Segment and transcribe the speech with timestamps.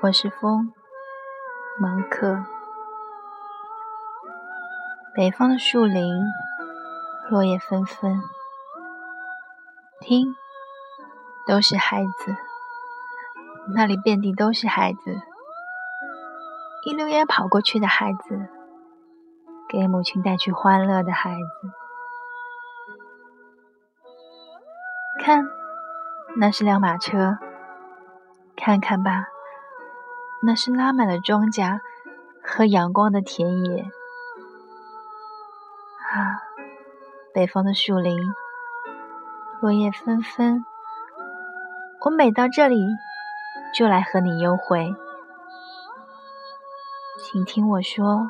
[0.00, 0.72] 我是风，
[1.80, 2.44] 芒克。
[5.14, 6.22] 北方的树林，
[7.30, 8.20] 落叶纷纷，
[10.00, 10.34] 听，
[11.46, 12.36] 都是孩子，
[13.74, 15.20] 那里遍地都是孩子。
[16.84, 18.48] 一溜烟跑过去的孩子，
[19.68, 21.70] 给母亲带去欢乐的孩子。
[25.24, 25.46] 看，
[26.36, 27.38] 那是辆马车，
[28.56, 29.28] 看看吧。
[30.46, 31.80] 那是拉满了庄稼
[32.42, 33.80] 和阳光的田野
[36.12, 36.36] 啊！
[37.32, 38.14] 北方的树林，
[39.62, 40.62] 落叶纷纷。
[42.00, 42.76] 我每到这里，
[43.74, 44.94] 就来和你幽会。
[47.22, 48.28] 请听我说，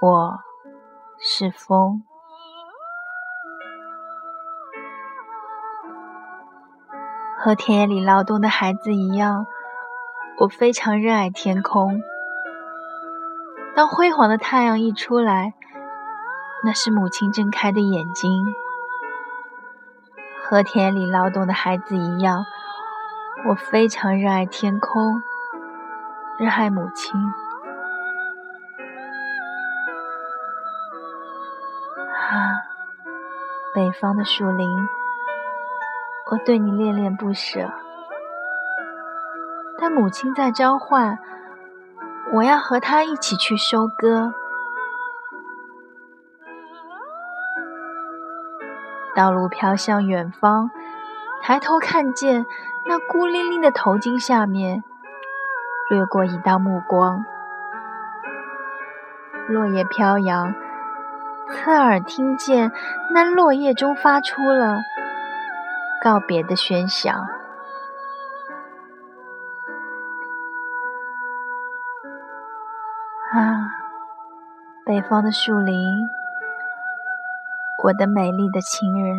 [0.00, 0.38] 我
[1.18, 2.04] 是风，
[7.36, 9.44] 和田野里劳动的孩子一样。
[10.40, 12.00] 我非常热爱天空。
[13.74, 15.52] 当辉煌的太阳一出来，
[16.64, 18.54] 那是母亲睁开的眼睛。
[20.40, 22.44] 和田里劳动的孩子一样，
[23.48, 25.20] 我非常热爱天空，
[26.38, 27.20] 热爱母亲。
[32.30, 32.62] 啊，
[33.74, 34.68] 北方的树林，
[36.30, 37.68] 我对你恋恋不舍。
[39.80, 41.18] 但母亲在召唤，
[42.32, 44.34] 我要和她一起去收割。
[49.14, 50.70] 道路飘向远方，
[51.42, 52.44] 抬头看见
[52.86, 54.82] 那孤零零的头巾下面，
[55.90, 57.24] 掠过一道目光。
[59.48, 60.54] 落叶飘扬，
[61.48, 62.70] 侧耳听见
[63.14, 64.78] 那落叶中发出了
[66.02, 67.26] 告别的喧响。
[73.30, 73.68] 啊，
[74.86, 75.76] 北方的树林，
[77.84, 79.18] 我的美丽的情人，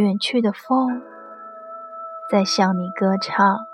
[0.00, 1.02] 远去的风
[2.30, 3.66] 在向你歌唱。